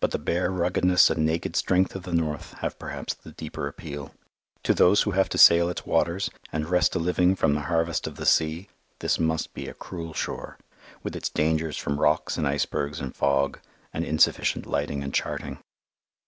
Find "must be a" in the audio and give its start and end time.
9.20-9.74